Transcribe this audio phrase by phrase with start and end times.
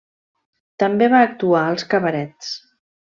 [0.83, 2.51] També va actuar als cabarets.